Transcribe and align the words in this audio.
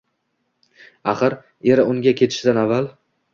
Axir, 1.13 1.35
eri 1.75 1.85
unga 1.93 2.15
ketishidan 2.23 2.63
avval 2.65 2.91